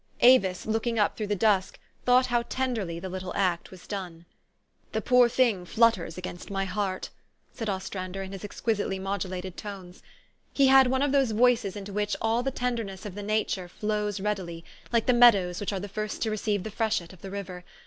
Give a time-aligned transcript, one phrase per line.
[0.21, 4.25] Avis, looking up through the dusk, thought how tenderly the little act was done.
[4.93, 7.11] "The poor thing nutters against my heart,"
[7.53, 10.01] said Ostrander in his exquisitely modulated tones.
[10.53, 14.19] He had one of those voices into which all the tenderness of the nature flows
[14.19, 17.63] readily, like the meadows which are the first to receive the freshet of the river.